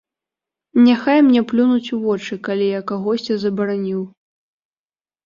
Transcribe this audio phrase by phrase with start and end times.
[0.85, 4.01] Няхай мне плюнуць у вочы, калі я кагосьці забараніў.